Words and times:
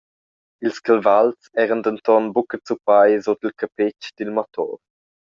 Ils 0.67 0.79
cavals 0.85 1.37
eran 1.63 1.81
denton 1.85 2.25
buca 2.33 2.57
zuppai 2.67 3.11
sut 3.25 3.45
il 3.47 3.53
capetsch 3.61 4.05
dil 4.17 4.31
motor. 4.37 4.73